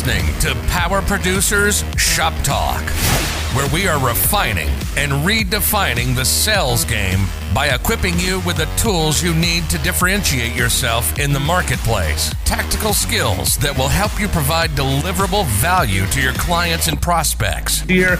[0.00, 2.80] listening to Power Producers Shop Talk,
[3.54, 9.22] where we are refining and redefining the sales game by equipping you with the tools
[9.22, 12.32] you need to differentiate yourself in the marketplace.
[12.46, 17.80] Tactical skills that will help you provide deliverable value to your clients and prospects.
[17.82, 18.16] Here,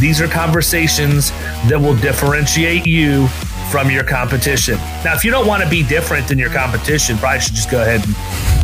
[0.00, 1.30] these are conversations
[1.68, 3.28] that will differentiate you
[3.70, 4.74] from your competition.
[5.04, 7.82] Now, if you don't want to be different than your competition, probably should just go
[7.82, 8.16] ahead and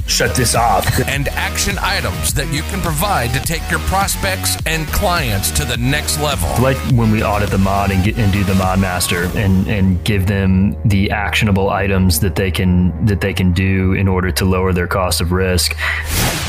[0.06, 0.86] shut this off.
[1.16, 5.76] And action items that you can provide to take your prospects and clients to the
[5.76, 6.48] next level.
[6.62, 10.02] Like when we audit the mod and, get, and do the mod master and, and
[10.04, 14.44] give them the actionable items that they can that they can do in order to
[14.44, 15.76] lower their cost of risk.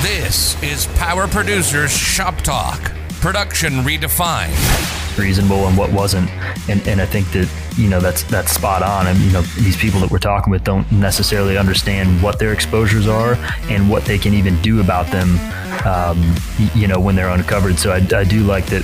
[0.02, 2.92] This is Power Producers Shop Talk.
[3.22, 5.07] Production redefined.
[5.18, 6.30] Reasonable and what wasn't,
[6.70, 9.08] and and I think that you know that's that's spot on.
[9.08, 13.08] And you know these people that we're talking with don't necessarily understand what their exposures
[13.08, 13.34] are
[13.70, 15.40] and what they can even do about them.
[15.88, 16.36] Um,
[16.76, 17.80] you know when they're uncovered.
[17.80, 18.84] So I, I do like that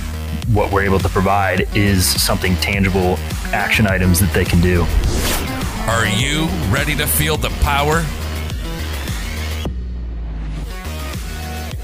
[0.52, 3.16] what we're able to provide is something tangible,
[3.52, 4.82] action items that they can do.
[5.88, 8.00] Are you ready to feel the power?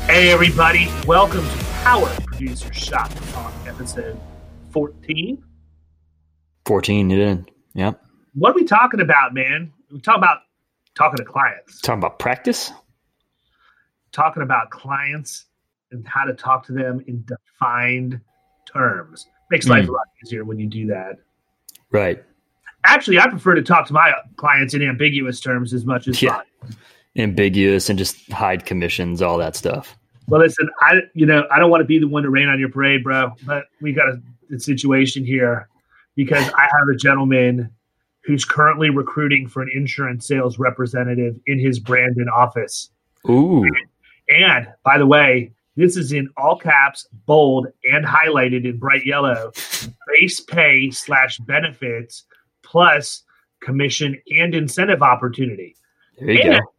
[0.06, 4.20] Hey, everybody, welcome to Power Producer Shop Talk, episode
[4.72, 5.42] 14.
[6.66, 7.46] 14, it in.
[7.74, 8.02] Yep.
[8.34, 9.72] What are we talking about, man?
[9.90, 10.38] We talk about
[10.94, 12.72] talking to clients, Talking about practice?
[14.12, 15.46] talking about clients
[15.92, 18.20] and how to talk to them in defined
[18.66, 19.26] terms.
[19.50, 19.90] Makes life hmm.
[19.90, 21.18] a lot easier when you do that.
[21.90, 22.22] Right.
[22.84, 26.30] Actually, I prefer to talk to my clients in ambiguous terms as much as Yeah.
[26.30, 26.46] not.
[27.16, 29.96] Ambiguous and just hide commissions, all that stuff.
[30.28, 32.60] Well, listen, I you know I don't want to be the one to rain on
[32.60, 33.34] your parade, bro.
[33.44, 35.68] But we got a, a situation here
[36.16, 37.70] because I have a gentleman
[38.24, 42.90] who's currently recruiting for an insurance sales representative in his Brandon office.
[43.28, 43.64] Ooh.
[44.28, 49.52] And by the way, this is in all caps, bold, and highlighted in bright yellow.
[50.08, 52.24] Base pay slash benefits
[52.62, 53.22] plus
[53.60, 55.74] commission and incentive opportunity.
[56.18, 56.72] There you And go.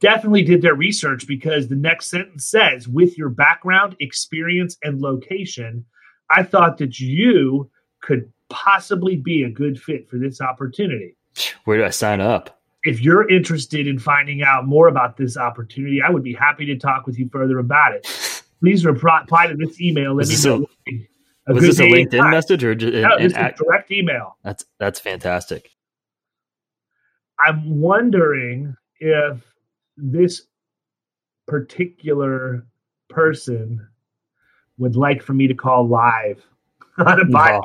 [0.00, 5.84] definitely did their research because the next sentence says, with your background, experience, and location,
[6.34, 7.70] I thought that you
[8.00, 11.16] could possibly be a good fit for this opportunity.
[11.64, 12.58] Where do I sign up?
[12.84, 16.76] If you're interested in finding out more about this opportunity, I would be happy to
[16.76, 18.42] talk with you further about it.
[18.60, 20.10] Please reply to this email.
[20.14, 20.66] Let Was me know
[21.48, 22.30] a Was this a LinkedIn time.
[22.30, 24.36] message or just, No, an- this an is act- direct email.
[24.44, 25.70] that's that's fantastic.
[27.40, 29.42] I'm wondering if
[29.96, 30.42] this
[31.48, 32.66] particular
[33.08, 33.86] person
[34.82, 36.44] would like for me to call live
[36.98, 37.62] on a podcast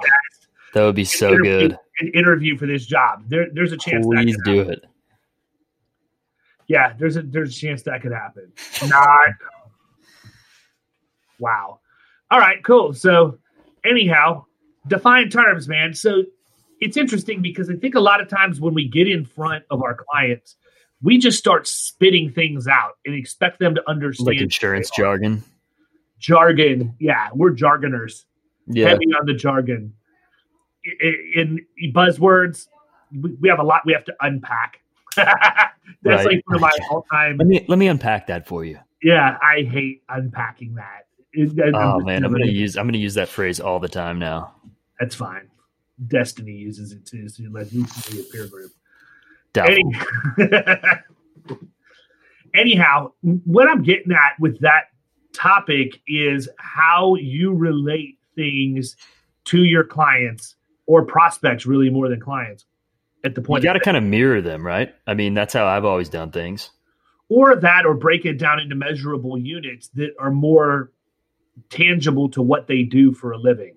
[0.74, 1.80] That would be so interview- good.
[2.00, 3.24] an interview for this job.
[3.28, 4.06] There, there's a chance.
[4.06, 4.74] that Please could do happen.
[4.74, 4.86] it.
[6.68, 8.52] Yeah, there's a there's a chance that could happen.
[8.88, 9.30] Not.
[11.40, 11.82] Wow.
[12.32, 12.94] All right, cool.
[12.94, 13.38] So,
[13.86, 14.46] anyhow,
[14.88, 15.94] define terms, man.
[15.94, 16.24] So
[16.82, 19.84] it's interesting because I think a lot of times when we get in front of
[19.84, 20.56] our clients,
[21.02, 25.44] we just start spitting things out and expect them to understand Like insurance jargon.
[26.20, 26.96] Jargon.
[27.00, 28.26] Yeah, we're jargoners.
[28.68, 28.90] Yeah.
[28.90, 29.94] Heavy on the jargon.
[30.86, 32.68] I- I- In, buzzwords,
[33.40, 34.80] we have a lot we have to unpack.
[35.16, 35.28] That's
[36.04, 36.26] Right.
[36.26, 37.38] like one of my all time.
[37.38, 38.78] Let me let me unpack that for you.
[39.02, 41.08] Yeah, I hate unpacking that.
[41.34, 43.88] It- it- Oh man, I'm gonna it- use I'm gonna use that phrase all the
[43.90, 44.54] time now.
[45.00, 45.50] That's fine.
[46.08, 48.72] Destiny uses it too, so you let me be a peer group.
[49.56, 49.84] Any-
[52.54, 54.86] Anyhow, what I'm getting at with that
[55.38, 58.98] topic is how you relate things
[59.46, 60.56] to your clients
[60.88, 62.66] or prospects, really more than clients,
[63.24, 64.94] at the point, You got to kind of mirror them, right?
[65.06, 66.72] I mean, that's how I've always done things.
[67.30, 70.92] or that, or break it down into measurable units that are more
[71.70, 73.76] tangible to what they do for a living.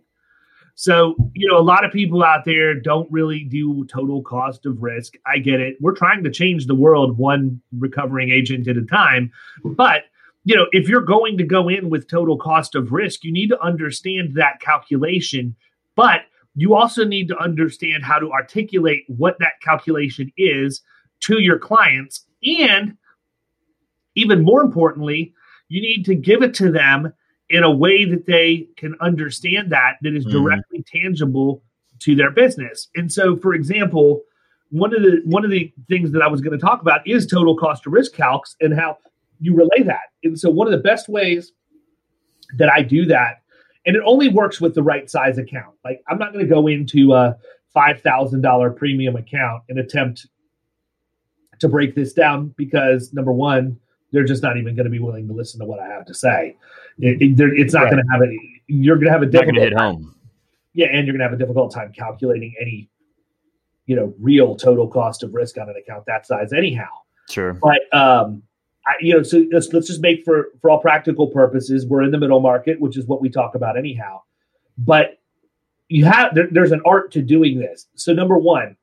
[0.76, 4.82] So, you know, a lot of people out there don't really do total cost of
[4.82, 5.14] risk.
[5.26, 5.76] I get it.
[5.80, 9.30] We're trying to change the world one recovering agent at a time.
[9.64, 10.04] But,
[10.44, 13.48] you know, if you're going to go in with total cost of risk, you need
[13.48, 15.54] to understand that calculation.
[15.96, 16.22] But
[16.54, 20.82] you also need to understand how to articulate what that calculation is
[21.20, 22.26] to your clients.
[22.42, 22.96] And
[24.14, 25.32] even more importantly,
[25.68, 27.12] you need to give it to them
[27.48, 30.30] in a way that they can understand that that is Mhm.
[30.32, 31.62] directly tangible
[32.00, 32.88] to their business.
[32.96, 34.22] And so, for example,
[34.70, 37.26] one of the one of the things that I was going to talk about is
[37.26, 38.98] total cost of risk calcs and how
[39.40, 40.12] you relay that.
[40.22, 41.52] And so, one of the best ways
[42.56, 43.42] that I do that,
[43.86, 45.74] and it only works with the right size account.
[45.84, 47.36] Like, I'm not going to go into a
[47.72, 50.26] five thousand dollar premium account and attempt
[51.60, 53.78] to break this down because number one,
[54.12, 56.14] they're just not even going to be willing to listen to what I have to
[56.14, 56.56] say.
[56.98, 57.92] It, it, it's not right.
[57.92, 58.62] going to have any.
[58.66, 60.14] You're going to have a difficult hit home.
[60.72, 62.88] Yeah, and you're going to have a difficult time calculating any,
[63.86, 66.88] you know, real total cost of risk on an account that size, anyhow.
[67.28, 67.54] Sure.
[67.54, 68.42] But um,
[68.90, 72.10] I, you know, so let's let's just make for for all practical purposes, we're in
[72.10, 74.22] the middle market, which is what we talk about anyhow.
[74.76, 75.18] But
[75.88, 77.86] you have there, there's an art to doing this.
[77.94, 78.76] So number one,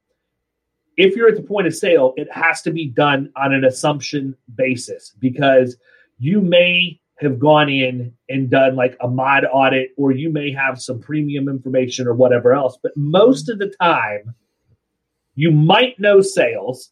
[0.96, 4.36] if you're at the point of sale, it has to be done on an assumption
[4.56, 5.78] basis because
[6.20, 10.80] you may have gone in and done like a mod audit, or you may have
[10.82, 12.78] some premium information or whatever else.
[12.82, 14.36] But most of the time,
[15.36, 16.92] you might know sales,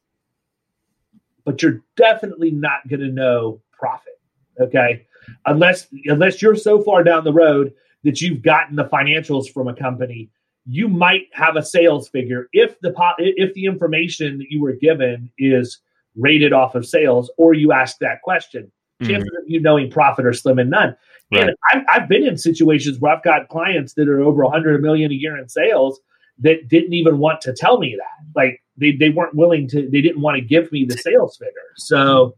[1.45, 4.19] but you're definitely not going to know profit.
[4.59, 5.05] Okay.
[5.45, 9.75] Unless unless you're so far down the road that you've gotten the financials from a
[9.75, 10.29] company
[10.65, 15.29] you might have a sales figure if the if the information that you were given
[15.37, 15.79] is
[16.15, 18.71] rated off of sales or you ask that question
[19.01, 19.11] mm-hmm.
[19.11, 20.95] chances of you knowing profit are slim and none
[21.33, 21.43] right.
[21.43, 25.11] and I've, I've been in situations where i've got clients that are over 100 million
[25.11, 25.99] a year in sales
[26.39, 30.01] that didn't even want to tell me that like they, they weren't willing to they
[30.01, 32.35] didn't want to give me the sales figure so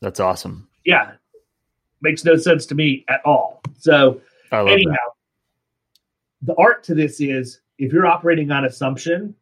[0.00, 1.12] that's awesome yeah
[2.00, 4.20] makes no sense to me at all so
[4.52, 6.46] anyhow that.
[6.46, 9.34] the art to this is if you're operating on assumption,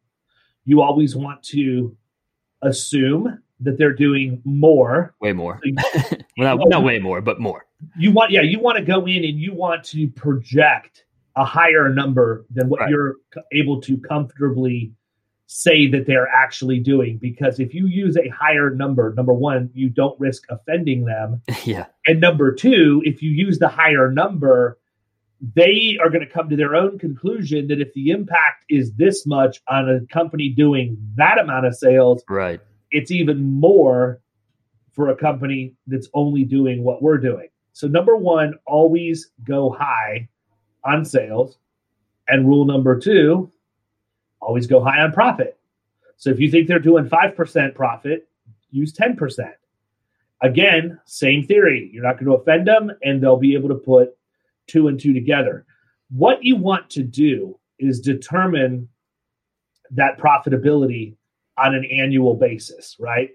[0.64, 1.96] you always want to
[2.62, 5.14] assume that they're doing more.
[5.20, 5.60] Way more.
[6.36, 7.66] well, not, not way more, but more.
[7.96, 11.03] You want, yeah, you want to go in and you want to project
[11.36, 12.90] a higher number than what right.
[12.90, 13.16] you're
[13.52, 14.92] able to comfortably
[15.46, 17.18] say that they're actually doing.
[17.18, 21.42] Because if you use a higher number, number one, you don't risk offending them.
[21.64, 21.86] yeah.
[22.06, 24.78] And number two, if you use the higher number,
[25.54, 29.26] they are going to come to their own conclusion that if the impact is this
[29.26, 32.60] much on a company doing that amount of sales, right,
[32.90, 34.20] it's even more
[34.92, 37.48] for a company that's only doing what we're doing.
[37.72, 40.28] So number 1, always go high
[40.84, 41.58] on sales.
[42.28, 43.50] And rule number 2,
[44.40, 45.58] always go high on profit.
[46.16, 48.28] So if you think they're doing 5% profit,
[48.70, 49.52] use 10%.
[50.42, 51.90] Again, same theory.
[51.92, 54.16] You're not going to offend them and they'll be able to put
[54.66, 55.64] two and two together.
[56.10, 58.88] What you want to do is determine
[59.90, 61.14] that profitability
[61.56, 63.30] on an annual basis, right?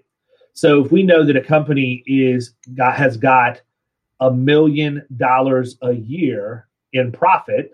[0.52, 3.60] So if we know that a company is got, has got
[4.20, 7.72] a million dollars a year in profit,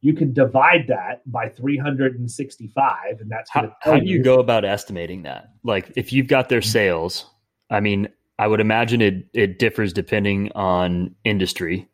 [0.00, 4.64] you can divide that by 365 and that's how, how do you, you go about
[4.64, 6.70] estimating that like if you've got their mm-hmm.
[6.70, 7.26] sales
[7.68, 8.08] i mean
[8.38, 11.88] i would imagine it it differs depending on industry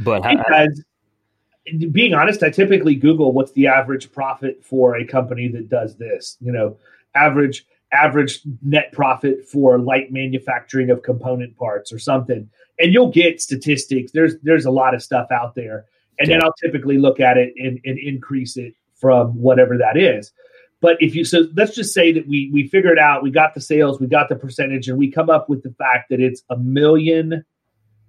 [0.00, 0.84] but because,
[1.90, 6.36] being honest, I typically Google what's the average profit for a company that does this.
[6.40, 6.76] You know,
[7.14, 13.40] average average net profit for light manufacturing of component parts or something, and you'll get
[13.40, 14.12] statistics.
[14.12, 15.86] There's there's a lot of stuff out there,
[16.18, 16.36] and yeah.
[16.36, 20.32] then I'll typically look at it and, and increase it from whatever that is.
[20.80, 23.60] But if you so let's just say that we we figured out we got the
[23.60, 26.56] sales, we got the percentage, and we come up with the fact that it's a
[26.56, 27.44] million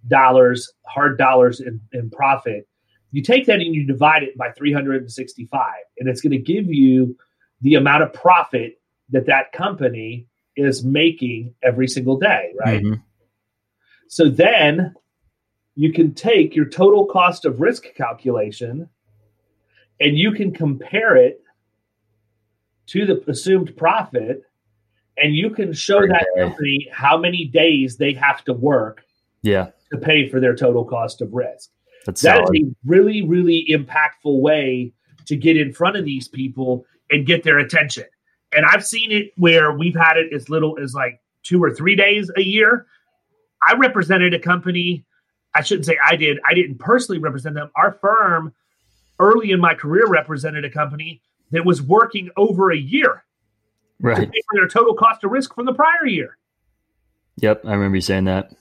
[0.08, 2.68] dollars, hard dollars in, in profit.
[3.12, 7.16] You take that and you divide it by 365, and it's going to give you
[7.62, 10.28] the amount of profit that that company
[10.58, 12.84] is making every single day, right?
[12.84, 13.02] Mm-hmm.
[14.08, 14.96] So then
[15.76, 18.90] you can take your total cost of risk calculation
[20.00, 21.42] and you can compare it
[22.88, 24.44] to the assumed profit
[25.18, 29.04] and you can show that company how many days they have to work
[29.42, 31.70] yeah to pay for their total cost of risk.
[32.06, 34.94] That's that is a really, really impactful way
[35.26, 38.06] to get in front of these people and get their attention.
[38.54, 41.96] And I've seen it where we've had it as little as like two or three
[41.96, 42.86] days a year.
[43.66, 45.06] I represented a company.
[45.54, 46.40] I shouldn't say I did.
[46.46, 47.70] I didn't personally represent them.
[47.76, 48.54] Our firm,
[49.20, 51.22] early in my career, represented a company
[51.52, 53.24] that was working over a year
[54.00, 54.16] right.
[54.16, 56.38] to pay for their total cost of risk from the prior year.
[57.38, 58.54] Yep, I remember you saying that.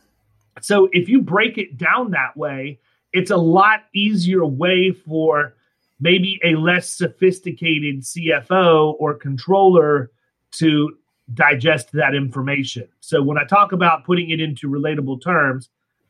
[0.61, 2.81] So if you break it down that way,
[3.13, 5.55] it's a lot easier way for
[6.01, 10.11] maybe a less sophisticated CFO or controller
[10.53, 10.97] to
[11.35, 12.89] digest that information.
[13.01, 15.69] So when I talk about putting it into relatable terms,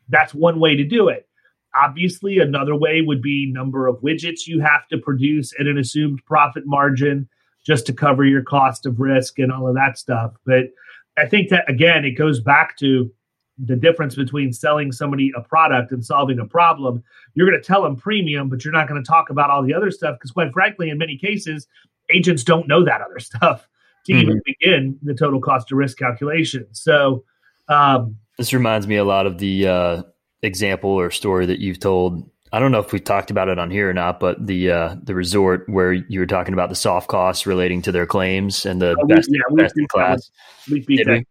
[0.08, 1.28] that's one way to do it.
[1.74, 6.24] Obviously, another way would be number of widgets you have to produce at an assumed
[6.24, 7.28] profit margin
[7.64, 10.32] just to cover your cost of risk and all of that stuff.
[10.44, 10.70] But
[11.18, 13.10] I think that again, it goes back to
[13.58, 17.02] the difference between selling somebody a product and solving a problem.
[17.34, 19.74] You're going to tell them premium, but you're not going to talk about all the
[19.74, 21.66] other stuff because, quite frankly, in many cases,
[22.10, 23.66] agents don't know that other stuff
[24.06, 24.22] to mm-hmm.
[24.22, 26.66] even begin the total cost of risk calculation.
[26.72, 27.24] So,
[27.68, 30.02] um, This reminds me a lot of the uh,
[30.42, 32.28] example or story that you've told.
[32.52, 34.96] I don't know if we talked about it on here or not, but the uh,
[35.02, 38.80] the resort where you were talking about the soft costs relating to their claims and
[38.80, 40.30] the oh, best, yeah, best in class.
[40.70, 41.24] We beat that.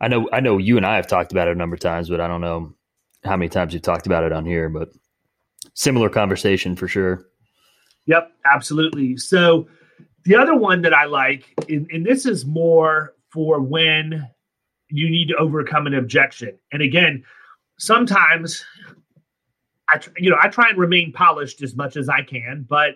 [0.00, 2.08] I know, I know, you and I have talked about it a number of times,
[2.08, 2.72] but I don't know
[3.22, 4.68] how many times you've talked about it on here.
[4.68, 4.88] But
[5.74, 7.26] similar conversation for sure.
[8.06, 9.16] Yep, absolutely.
[9.18, 9.68] So
[10.30, 14.28] the other one that I like, and, and this is more for when
[14.88, 16.56] you need to overcome an objection.
[16.70, 17.24] And again,
[17.80, 18.64] sometimes
[19.88, 22.94] I, you know, I try and remain polished as much as I can, but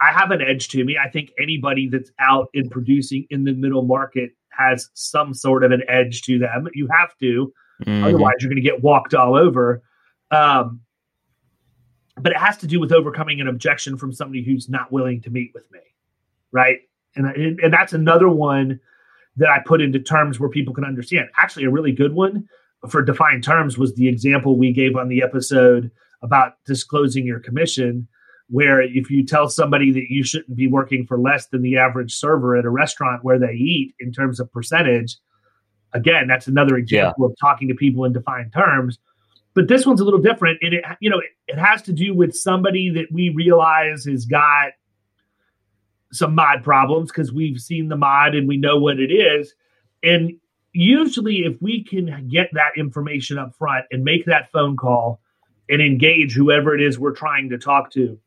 [0.00, 0.96] I have an edge to me.
[0.96, 5.72] I think anybody that's out in producing in the middle market has some sort of
[5.72, 6.68] an edge to them.
[6.72, 7.52] You have to,
[7.84, 8.02] mm-hmm.
[8.02, 9.82] otherwise you're going to get walked all over.
[10.30, 10.80] Um,
[12.16, 15.28] but it has to do with overcoming an objection from somebody who's not willing to
[15.28, 15.80] meet with me,
[16.52, 16.78] right?
[17.14, 18.80] And and that's another one
[19.36, 21.28] that I put into terms where people can understand.
[21.36, 22.48] Actually, a really good one
[22.88, 25.90] for defined terms was the example we gave on the episode
[26.22, 28.08] about disclosing your commission,
[28.48, 32.14] where if you tell somebody that you shouldn't be working for less than the average
[32.14, 35.16] server at a restaurant where they eat in terms of percentage,
[35.92, 37.32] again, that's another example yeah.
[37.32, 38.98] of talking to people in defined terms.
[39.54, 42.14] But this one's a little different, and it you know it, it has to do
[42.14, 44.72] with somebody that we realize has got
[46.12, 49.54] some mod problems because we've seen the mod and we know what it is.
[50.02, 50.32] And
[50.72, 55.20] usually, if we can get that information up front and make that phone call
[55.68, 58.18] and engage whoever it is we're trying to talk to,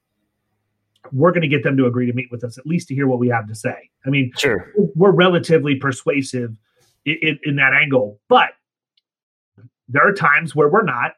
[1.12, 3.08] we're going to get them to agree to meet with us, at least to hear
[3.08, 3.90] what we have to say.
[4.06, 6.56] I mean, sure, we're relatively persuasive
[7.06, 8.50] in, in, in that angle, but
[9.88, 11.12] there are times where we're not.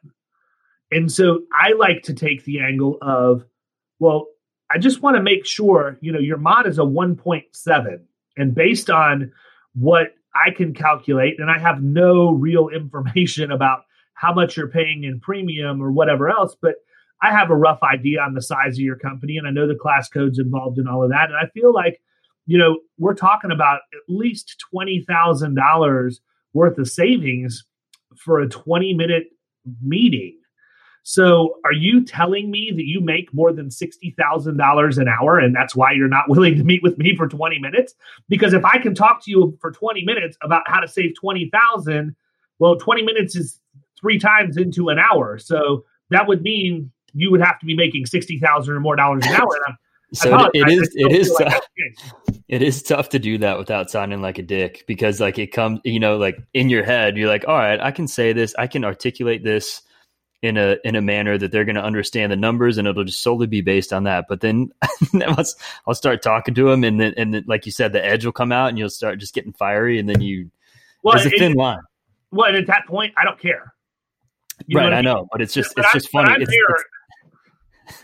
[0.91, 3.45] And so I like to take the angle of,
[3.99, 4.27] well,
[4.69, 7.99] I just want to make sure, you know, your mod is a 1.7.
[8.35, 9.31] And based on
[9.73, 13.81] what I can calculate, and I have no real information about
[14.13, 16.75] how much you're paying in premium or whatever else, but
[17.21, 19.75] I have a rough idea on the size of your company and I know the
[19.75, 21.29] class codes involved in all of that.
[21.29, 22.01] And I feel like,
[22.45, 26.15] you know, we're talking about at least $20,000
[26.53, 27.65] worth of savings
[28.15, 29.27] for a 20 minute
[29.81, 30.37] meeting
[31.09, 35.73] so, are you telling me that you make more than $60,000 an hour and that's
[35.73, 37.95] why you're not willing to meet with me for 20 minutes?
[38.27, 42.13] Because if I can talk to you for 20 minutes about how to save 20,000,
[42.59, 43.57] well, 20 minutes is
[43.97, 45.37] three times into an hour.
[45.37, 49.35] So, that would mean you would have to be making 60,000 or more dollars an
[49.35, 49.55] hour.
[50.11, 51.61] so it, is it is like
[52.49, 55.79] it is tough to do that without sounding like a dick because like it comes
[55.83, 58.67] you know like in your head you're like all right I can say this I
[58.67, 59.81] can articulate this
[60.41, 63.21] in a in a manner that they're going to understand the numbers and it'll just
[63.21, 64.25] solely be based on that.
[64.29, 64.71] But then
[65.25, 65.43] I'll,
[65.87, 68.31] I'll start talking to them and then and then, like you said the edge will
[68.31, 70.51] come out and you'll start just getting fiery and then you
[71.03, 71.79] well, there's a thin it, line.
[72.31, 73.73] Well at that point i don't care.
[74.67, 75.05] You right I, mean?
[75.05, 76.31] Know but it's just it's just funny.
[76.39, 76.83] It's, it's,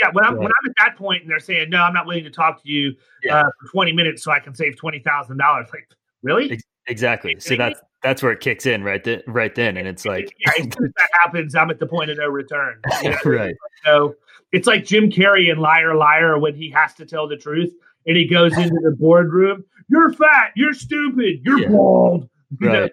[0.00, 2.24] yeah when i'm when i'm at that point and they're saying no i'm not willing
[2.24, 3.40] to talk to you yeah.
[3.40, 5.86] uh, for 20 minutes so i can save $20000 like
[6.22, 6.58] really
[6.88, 10.34] exactly see that's that's where it kicks in right then, right then, and it's like
[10.38, 12.80] yeah, as soon as that happens, I'm at the point of no return.
[13.02, 13.18] You know?
[13.24, 13.54] right.
[13.84, 14.14] So
[14.52, 17.72] it's like Jim Carrey in Liar Liar when he has to tell the truth
[18.06, 19.64] and he goes into the boardroom.
[19.88, 20.52] You're fat.
[20.54, 21.40] You're stupid.
[21.42, 21.68] You're yeah.
[21.68, 22.28] bald.
[22.60, 22.80] You right.
[22.82, 22.88] Know?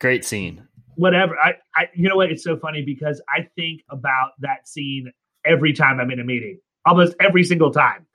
[0.00, 0.66] Great scene.
[0.94, 1.36] Whatever.
[1.38, 1.88] I, I.
[1.94, 2.30] You know what?
[2.30, 5.12] It's so funny because I think about that scene
[5.44, 8.06] every time I'm in a meeting, almost every single time,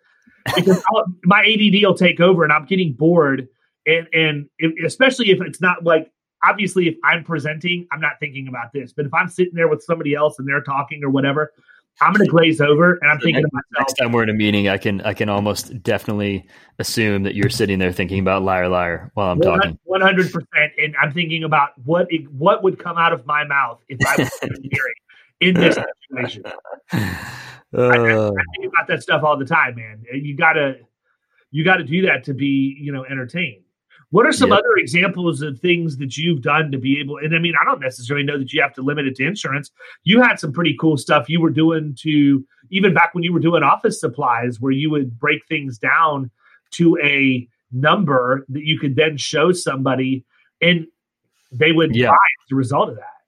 [0.56, 0.84] because
[1.24, 3.48] my ADD will take over and I'm getting bored
[3.86, 6.12] and and if, especially if it's not like
[6.44, 8.94] obviously if I'm presenting, I'm not thinking about this.
[8.94, 11.52] But if I'm sitting there with somebody else and they're talking or whatever,
[12.00, 13.88] I'm going to glaze over and I'm so thinking next, to myself.
[13.90, 16.48] Next time we're in a meeting, I can I can almost definitely
[16.80, 19.80] assume that you're sitting there thinking about liar liar while I'm 100, talking.
[19.84, 23.82] One hundred percent, and I'm thinking about what what would come out of my mouth
[23.90, 24.94] if I was hearing
[25.42, 26.44] in this situation.
[26.46, 26.52] Uh,
[27.74, 30.04] I, I, think about that stuff all the time, man.
[30.12, 30.78] You gotta
[31.52, 33.64] you got to do that to be you know entertained.
[34.12, 34.60] What are some yep.
[34.60, 37.18] other examples of things that you've done to be able?
[37.18, 39.72] And I mean, I don't necessarily know that you have to limit it to insurance.
[40.04, 43.40] You had some pretty cool stuff you were doing to even back when you were
[43.40, 46.30] doing office supplies, where you would break things down
[46.72, 50.26] to a number that you could then show somebody,
[50.62, 50.88] and
[51.52, 52.10] they would yeah.
[52.10, 53.21] buy as a result of that.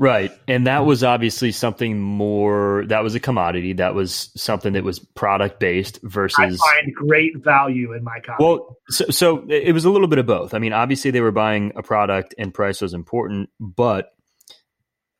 [0.00, 0.32] Right.
[0.48, 3.74] And that was obviously something more that was a commodity.
[3.74, 8.42] That was something that was product based versus I find great value in my copy.
[8.42, 10.54] Well, so, so it was a little bit of both.
[10.54, 14.08] I mean, obviously they were buying a product and price was important, but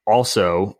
[0.06, 0.78] also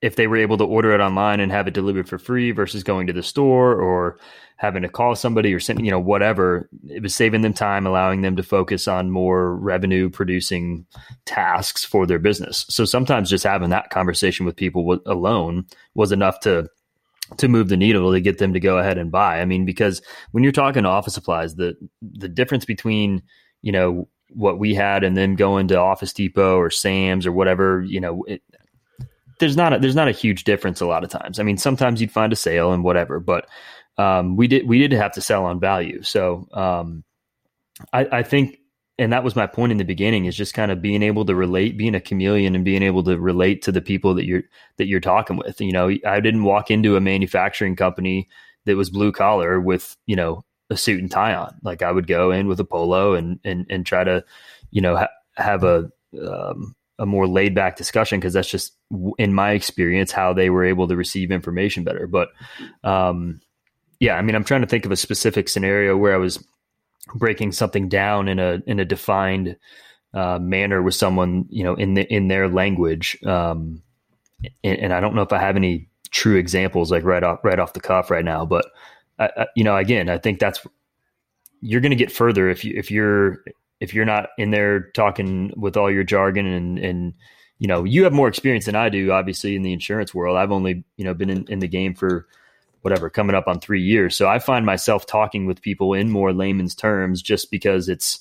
[0.00, 2.84] if they were able to order it online and have it delivered for free versus
[2.84, 4.20] going to the store or
[4.56, 8.22] having to call somebody or send, you know, whatever, it was saving them time, allowing
[8.22, 10.86] them to focus on more revenue producing
[11.26, 12.64] tasks for their business.
[12.68, 16.68] So sometimes just having that conversation with people alone was enough to
[17.38, 19.40] to move the needle to get them to go ahead and buy.
[19.40, 23.22] I mean, because when you're talking office supplies, the the difference between,
[23.62, 27.82] you know, what we had and then going to Office Depot or Sam's or whatever,
[27.82, 28.42] you know, it,
[29.38, 31.38] there's not a, there's not a huge difference a lot of times.
[31.38, 33.46] I mean, sometimes you'd find a sale and whatever, but
[33.98, 36.02] um, we did we did have to sell on value.
[36.02, 37.04] So um,
[37.92, 38.58] I, I think,
[38.98, 41.34] and that was my point in the beginning, is just kind of being able to
[41.34, 44.42] relate, being a chameleon, and being able to relate to the people that you're
[44.78, 45.60] that you're talking with.
[45.60, 48.28] You know, I didn't walk into a manufacturing company
[48.64, 51.56] that was blue collar with you know a suit and tie on.
[51.62, 54.24] Like I would go in with a polo and and and try to,
[54.70, 58.74] you know, ha- have a um, a more laid back discussion because that's just
[59.18, 62.06] in my experience how they were able to receive information better.
[62.06, 62.28] But
[62.84, 63.40] um,
[64.00, 66.44] yeah, I mean, I'm trying to think of a specific scenario where I was
[67.14, 69.56] breaking something down in a in a defined
[70.14, 73.18] uh, manner with someone, you know, in the in their language.
[73.24, 73.82] Um,
[74.62, 77.58] and, and, I don't know if I have any true examples like right off right
[77.58, 78.66] off the cuff right now, but
[79.18, 80.60] I, I, you know, again, I think that's
[81.60, 83.42] you're going to get further if you if you're
[83.80, 87.14] if you're not in there talking with all your jargon and and
[87.58, 90.52] you know you have more experience than I do obviously in the insurance world I've
[90.52, 92.26] only you know been in, in the game for
[92.86, 94.16] whatever coming up on three years.
[94.16, 98.20] So I find myself talking with people in more layman's terms just because it's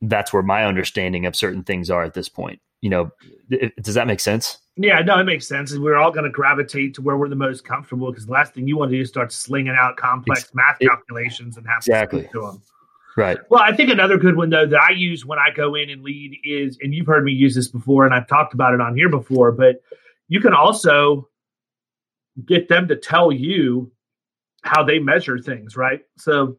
[0.00, 2.62] that's where my understanding of certain things are at this point.
[2.80, 3.10] You know
[3.50, 4.56] it, does that make sense?
[4.76, 5.76] Yeah no it makes sense.
[5.76, 8.66] We're all going to gravitate to where we're the most comfortable because the last thing
[8.66, 12.22] you want to do is start slinging out complex it's, math calculations and have exactly.
[12.22, 12.62] to to them
[13.16, 13.38] Right.
[13.50, 16.02] Well, I think another good one though that I use when I go in and
[16.02, 18.96] lead is, and you've heard me use this before, and I've talked about it on
[18.96, 19.82] here before, but
[20.28, 21.28] you can also
[22.46, 23.92] get them to tell you
[24.62, 26.00] how they measure things, right?
[26.18, 26.58] So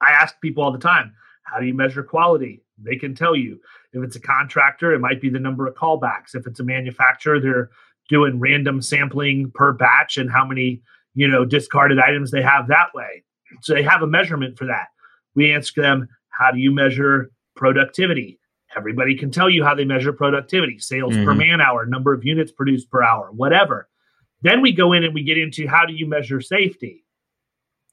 [0.00, 1.12] I ask people all the time,
[1.44, 2.62] how do you measure quality?
[2.82, 3.60] They can tell you.
[3.92, 6.34] If it's a contractor, it might be the number of callbacks.
[6.34, 7.70] If it's a manufacturer, they're
[8.08, 10.82] doing random sampling per batch and how many,
[11.14, 13.22] you know, discarded items they have that way.
[13.62, 14.88] So they have a measurement for that.
[15.34, 18.40] We ask them, how do you measure productivity?
[18.76, 21.24] Everybody can tell you how they measure productivity, sales mm-hmm.
[21.24, 23.88] per man hour, number of units produced per hour, whatever.
[24.44, 27.02] Then we go in and we get into how do you measure safety?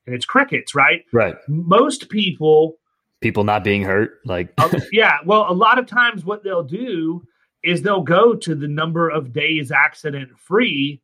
[0.06, 1.06] And it's crickets, right?
[1.12, 1.36] Right.
[1.48, 2.76] Most people
[3.22, 7.24] people not being hurt like uh, yeah, well a lot of times what they'll do
[7.64, 11.02] is they'll go to the number of days accident free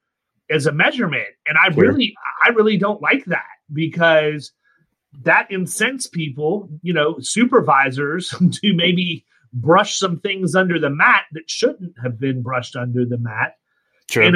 [0.50, 1.28] as a measurement.
[1.48, 1.84] And I sure.
[1.84, 2.14] really
[2.46, 4.52] I really don't like that because
[5.24, 11.50] that incents people, you know, supervisors to maybe brush some things under the mat that
[11.50, 13.54] shouldn't have been brushed under the mat.
[14.10, 14.24] Sure.
[14.24, 14.36] And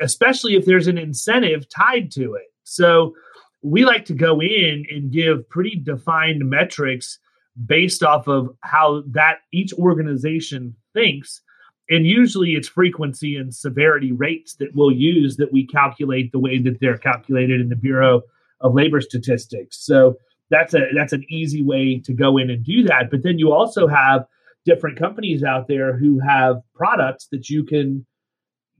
[0.00, 2.52] especially if there's an incentive tied to it.
[2.64, 3.14] So
[3.62, 7.18] we like to go in and give pretty defined metrics
[7.66, 11.42] based off of how that each organization thinks
[11.90, 16.58] and usually it's frequency and severity rates that we'll use that we calculate the way
[16.58, 18.22] that they're calculated in the bureau
[18.60, 19.84] of labor statistics.
[19.84, 20.16] So
[20.50, 23.10] that's a that's an easy way to go in and do that.
[23.10, 24.24] But then you also have
[24.64, 28.06] different companies out there who have products that you can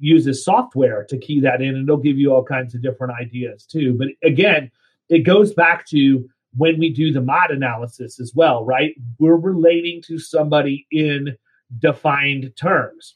[0.00, 3.12] use as software to key that in and it'll give you all kinds of different
[3.20, 3.96] ideas too.
[3.96, 4.70] But again,
[5.08, 8.94] it goes back to when we do the mod analysis as well, right?
[9.18, 11.36] We're relating to somebody in
[11.78, 13.14] defined terms.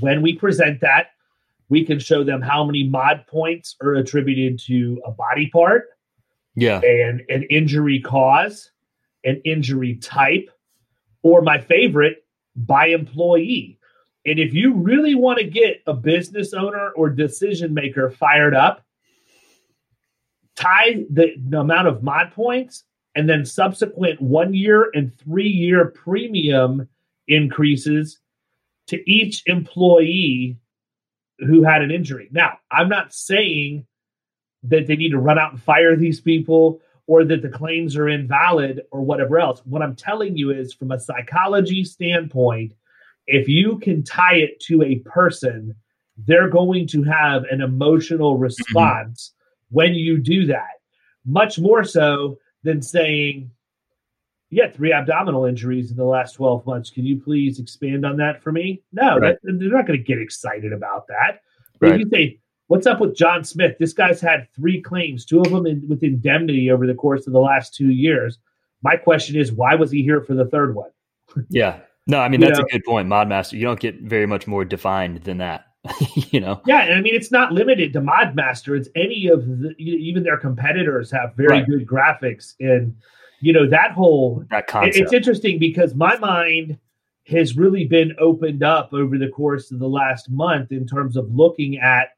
[0.00, 1.08] When we present that,
[1.68, 5.84] we can show them how many mod points are attributed to a body part,
[6.54, 8.70] yeah, and an injury cause,
[9.24, 10.50] an injury type,
[11.22, 13.78] or my favorite, by employee.
[14.24, 18.84] And if you really want to get a business owner or decision maker fired up,
[20.54, 25.86] tie the, the amount of mod points and then subsequent one year and three year
[25.86, 26.88] premium
[27.28, 28.20] increases
[28.88, 30.56] to each employee
[31.38, 32.28] who had an injury.
[32.30, 33.86] Now, I'm not saying
[34.64, 38.08] that they need to run out and fire these people or that the claims are
[38.08, 39.60] invalid or whatever else.
[39.64, 42.74] What I'm telling you is from a psychology standpoint,
[43.26, 45.74] if you can tie it to a person,
[46.16, 48.44] they're going to have an emotional mm-hmm.
[48.44, 49.76] response mm-hmm.
[49.76, 50.70] when you do that.
[51.24, 53.50] Much more so than saying,
[54.50, 56.90] yeah, three abdominal injuries in the last 12 months.
[56.90, 58.82] Can you please expand on that for me?
[58.92, 59.38] No, right.
[59.42, 61.40] that, they're not going to get excited about that.
[61.80, 61.94] Right.
[61.94, 62.38] If you say,
[62.72, 63.76] What's up with John Smith?
[63.78, 67.34] This guy's had three claims, two of them in, with indemnity over the course of
[67.34, 68.38] the last two years.
[68.82, 70.88] My question is, why was he here for the third one?
[71.50, 71.80] yeah.
[72.06, 72.64] No, I mean, that's know?
[72.64, 73.08] a good point.
[73.08, 75.66] Mod Master, you don't get very much more defined than that.
[76.30, 76.60] you know.
[76.64, 78.76] Yeah, and I mean it's not limited to Modmaster.
[78.76, 81.66] It's any of the even their competitors have very right.
[81.66, 82.94] good graphics, and
[83.40, 84.96] you know that whole that concept.
[84.96, 86.78] It's interesting because my mind
[87.26, 91.32] has really been opened up over the course of the last month in terms of
[91.32, 92.10] looking at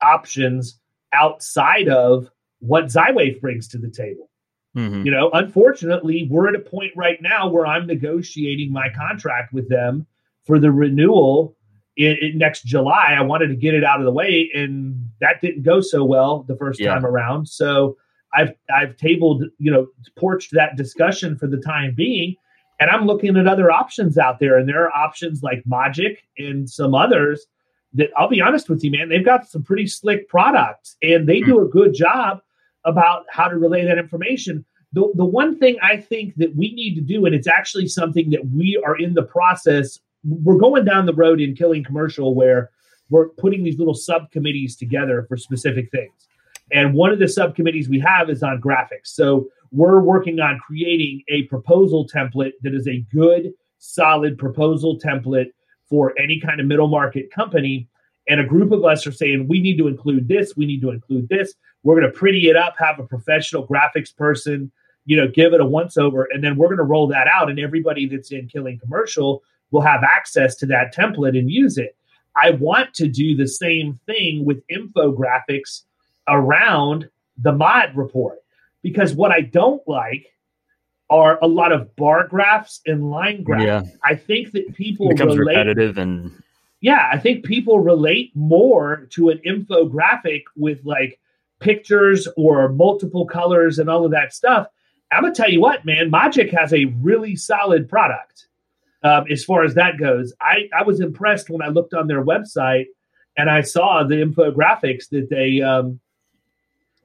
[0.00, 0.80] options
[1.12, 2.28] outside of
[2.60, 4.30] what Zywave brings to the table.
[4.76, 5.06] Mm-hmm.
[5.06, 9.68] You know, unfortunately, we're at a point right now where I'm negotiating my contract with
[9.68, 10.06] them
[10.44, 11.56] for the renewal
[11.96, 13.14] in, in next July.
[13.16, 16.44] I wanted to get it out of the way, and that didn't go so well
[16.46, 16.94] the first yeah.
[16.94, 17.48] time around.
[17.48, 17.96] So
[18.34, 22.36] I've I've tabled, you know, porched that discussion for the time being,
[22.78, 24.58] and I'm looking at other options out there.
[24.58, 27.46] And there are options like Magic and some others
[27.94, 31.40] that I'll be honest with you, man, they've got some pretty slick products, and they
[31.40, 31.50] mm-hmm.
[31.50, 32.40] do a good job
[32.84, 34.64] about how to relay that information.
[34.92, 38.30] The, the one thing I think that we need to do, and it's actually something
[38.30, 42.70] that we are in the process, we're going down the road in Killing Commercial where
[43.10, 46.28] we're putting these little subcommittees together for specific things.
[46.72, 49.06] And one of the subcommittees we have is on graphics.
[49.06, 55.50] So we're working on creating a proposal template that is a good, solid proposal template
[55.88, 57.88] for any kind of middle market company.
[58.28, 60.90] And a group of us are saying, we need to include this, we need to
[60.90, 61.54] include this.
[61.82, 64.70] We're going to pretty it up, have a professional graphics person,
[65.06, 67.48] you know, give it a once over, and then we're going to roll that out.
[67.48, 71.96] And everybody that's in Killing Commercial will have access to that template and use it.
[72.36, 75.82] I want to do the same thing with infographics
[76.28, 78.38] around the mod report
[78.82, 80.26] because what I don't like
[81.10, 83.64] are a lot of bar graphs and line graphs.
[83.64, 83.82] Yeah.
[84.04, 86.32] I think that people it becomes relate, repetitive and
[86.80, 91.18] yeah, I think people relate more to an infographic with like
[91.60, 94.68] pictures or multiple colors and all of that stuff.
[95.10, 98.46] I'm gonna tell you what, man, Magic has a really solid product
[99.02, 100.32] um, as far as that goes.
[100.40, 102.86] I, I was impressed when I looked on their website
[103.36, 106.00] and I saw the infographics that they um,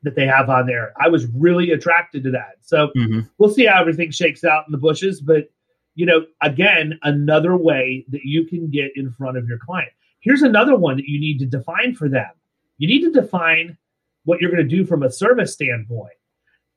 [0.03, 0.93] that they have on there.
[0.99, 2.57] I was really attracted to that.
[2.61, 3.21] So mm-hmm.
[3.37, 5.21] we'll see how everything shakes out in the bushes.
[5.21, 5.49] But
[5.95, 9.91] you know, again, another way that you can get in front of your client.
[10.19, 12.29] Here's another one that you need to define for them.
[12.77, 13.77] You need to define
[14.25, 16.13] what you're going to do from a service standpoint.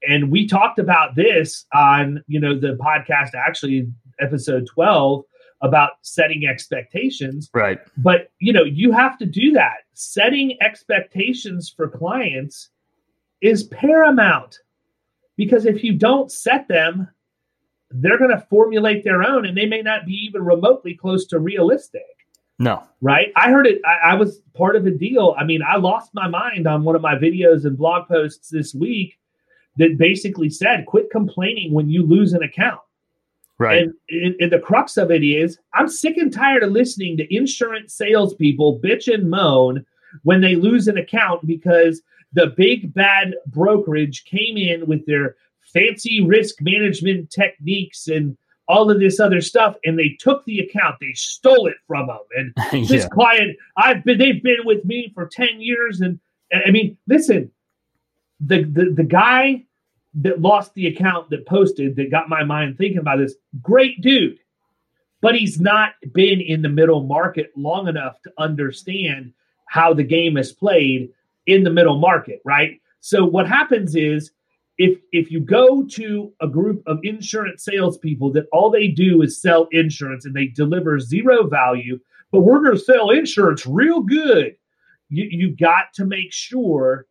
[0.07, 3.89] And we talked about this on, you know, the podcast actually
[4.21, 5.25] episode 12
[5.63, 7.51] about setting expectations.
[7.55, 7.79] Right.
[7.97, 9.79] But, you know, you have to do that.
[9.95, 12.69] Setting expectations for clients
[13.41, 14.59] is paramount
[15.37, 17.09] because if you don't set them,
[17.91, 21.39] they're going to formulate their own and they may not be even remotely close to
[21.39, 22.03] realistic.
[22.59, 22.83] No.
[23.01, 23.33] Right?
[23.37, 23.81] I heard it.
[23.85, 25.35] I, I, was part of a deal.
[25.39, 28.75] I mean, I lost my mind on one of my videos and blog posts this
[28.75, 29.19] week
[29.77, 32.81] that basically said, quit complaining when you lose an account.
[33.59, 33.83] Right.
[33.83, 37.35] And, and, and, the crux of it is, I'm sick and tired of listening to
[37.35, 39.85] insurance salespeople bitch and moan
[40.25, 42.03] when they lose an account because
[42.35, 45.37] the big bad brokerage came in with their
[45.73, 48.37] fancy risk management techniques and
[48.69, 52.19] all of this other stuff and they took the account they stole it from them
[52.37, 52.87] and yeah.
[52.89, 56.19] this client i've been they've been with me for 10 years and
[56.67, 57.51] i mean listen
[58.41, 59.65] the, the the guy
[60.15, 64.39] that lost the account that posted that got my mind thinking about this great dude
[65.21, 69.33] but he's not been in the middle market long enough to understand
[69.67, 71.11] how the game is played
[71.47, 72.81] in the middle market, right?
[73.01, 74.31] So what happens is
[74.79, 79.41] if if you go to a group of insurance salespeople that all they do is
[79.41, 81.99] sell insurance and they deliver zero value,
[82.31, 84.57] but we're going to sell insurance real good,
[85.09, 87.07] you you got to make sure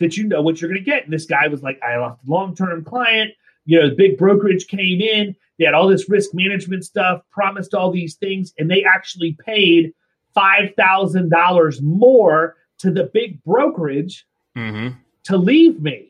[0.00, 1.04] that you know what you're going to get.
[1.04, 3.32] And this guy was like, I lost a long term client.
[3.64, 5.34] You know, the big brokerage came in.
[5.58, 9.92] They had all this risk management stuff, promised all these things, and they actually paid
[10.34, 14.26] five thousand dollars more to the big brokerage
[14.56, 14.96] mm-hmm.
[15.24, 16.07] to leave me.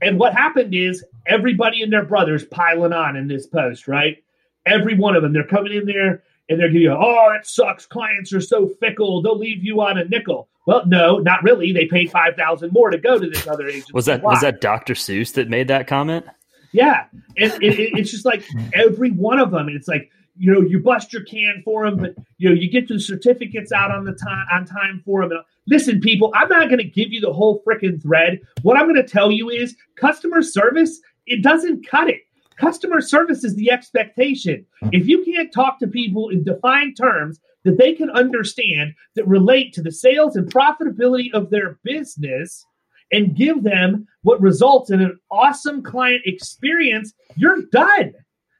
[0.00, 4.22] And what happened is everybody and their brothers piling on in this post, right?
[4.66, 7.86] Every one of them, they're coming in there and they're giving you, oh, it sucks.
[7.86, 9.22] Clients are so fickle.
[9.22, 10.48] They'll leave you on a nickel.
[10.66, 11.72] Well, no, not really.
[11.72, 13.94] They paid five thousand more to go to this other agent.
[13.94, 14.32] Was that Why?
[14.32, 14.92] was that Dr.
[14.92, 16.26] Seuss that made that comment?
[16.72, 17.06] Yeah,
[17.38, 19.70] and it, it, it's just like every one of them.
[19.70, 22.86] It's like you know, you bust your can for them, but you know, you get
[22.86, 25.42] the certificates out on the time on time for them.
[25.68, 28.40] Listen, people, I'm not going to give you the whole freaking thread.
[28.62, 31.00] What I'm going to tell you is customer service.
[31.26, 32.20] It doesn't cut it.
[32.56, 34.66] Customer service is the expectation.
[34.82, 34.90] Mm.
[34.92, 39.72] If you can't talk to people in defined terms that they can understand that relate
[39.74, 42.64] to the sales and profitability of their business
[43.12, 48.14] and give them what results in an awesome client experience, you're done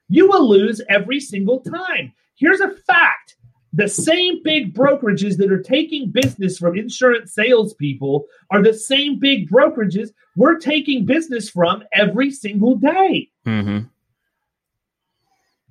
[0.09, 2.11] you will lose every single time.
[2.35, 3.35] Here's a fact
[3.71, 9.49] the same big brokerages that are taking business from insurance salespeople are the same big
[9.49, 13.29] brokerages we're taking business from every single day.
[13.45, 13.85] Mm-hmm.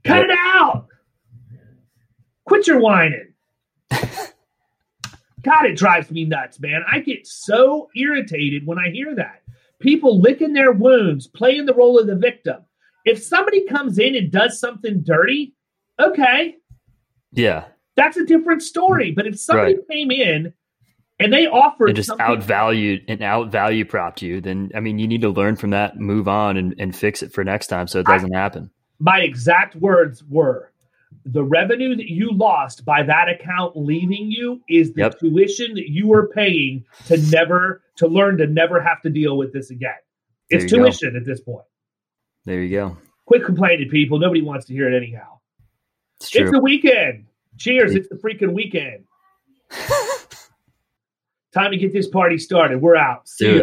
[0.05, 0.31] Cut yep.
[0.31, 0.87] it out.
[2.45, 3.35] Quit your whining.
[3.91, 6.85] God, it drives me nuts, man.
[6.91, 9.43] I get so irritated when I hear that.
[9.81, 12.65] People licking their wounds, playing the role of the victim.
[13.05, 15.55] If somebody comes in and does something dirty,
[16.01, 16.57] okay.
[17.33, 17.65] Yeah.
[17.99, 19.11] That's a different story.
[19.11, 19.89] But if somebody right.
[19.91, 20.55] came in
[21.19, 25.23] and they offered and just outvalued and outvalue propped you, then I mean you need
[25.23, 28.07] to learn from that, move on and, and fix it for next time so it
[28.07, 28.71] doesn't I, happen.
[29.01, 30.73] My exact words were
[31.25, 35.19] the revenue that you lost by that account leaving you is the yep.
[35.19, 39.53] tuition that you were paying to never to learn to never have to deal with
[39.53, 39.91] this again.
[40.51, 41.17] It's tuition go.
[41.19, 41.67] at this point.
[42.45, 42.97] There you go.
[43.27, 44.21] Quit complaining, people.
[44.21, 45.41] Nobody wants to hear it anyhow.
[46.21, 47.27] It's, it's the weekend.
[47.59, 47.95] Cheers.
[47.95, 49.05] It's the freaking weekend.
[51.53, 52.81] Time to get this party started.
[52.81, 53.29] We're out.
[53.29, 53.63] See